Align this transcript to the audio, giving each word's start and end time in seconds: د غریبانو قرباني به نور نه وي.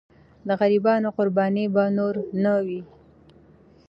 د 0.47 0.49
غریبانو 0.59 1.07
قرباني 1.17 1.65
به 1.73 1.83
نور 1.97 2.15
نه 2.43 2.53
وي. 2.65 2.81